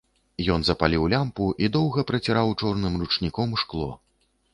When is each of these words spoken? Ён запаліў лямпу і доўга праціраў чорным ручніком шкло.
Ён 0.53 0.61
запаліў 0.69 1.03
лямпу 1.13 1.45
і 1.65 1.69
доўга 1.75 2.03
праціраў 2.11 2.55
чорным 2.61 2.97
ручніком 3.03 3.55
шкло. 3.65 3.91